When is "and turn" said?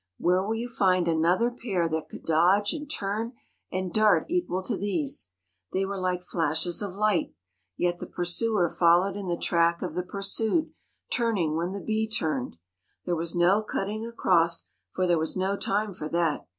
2.73-3.33